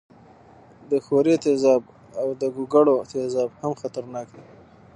د 0.89 0.91
ښورې 1.05 1.35
تیزاب 1.45 1.81
او 2.21 2.27
د 2.41 2.43
ګوګړو 2.55 2.95
تیزاب 3.11 3.49
هم 3.61 3.71
خطرناک 3.81 4.27
دي. 4.35 4.43